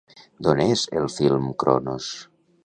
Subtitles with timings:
[0.45, 2.11] D'on és el film Cronos?